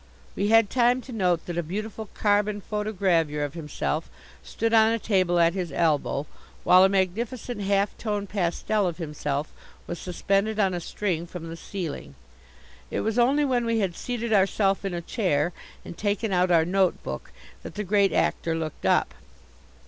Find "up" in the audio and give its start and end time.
18.87-19.13